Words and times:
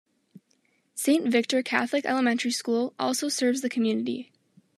Saint 0.95 1.27
Victor 1.31 1.61
Catholic 1.61 2.05
elementary 2.05 2.49
school 2.49 2.95
also 2.97 3.29
serves 3.29 3.61
the 3.61 3.69
community. 3.69 4.31